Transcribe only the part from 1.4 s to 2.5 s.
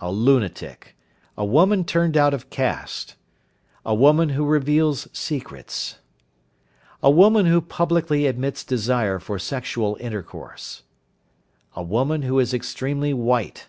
woman turned out of